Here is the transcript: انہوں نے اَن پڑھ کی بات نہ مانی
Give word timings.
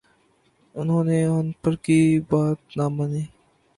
انہوں 0.75 1.03
نے 1.07 1.19
اَن 1.31 1.47
پڑھ 1.61 1.77
کی 1.85 1.99
بات 2.29 2.59
نہ 2.77 2.85
مانی 2.95 3.23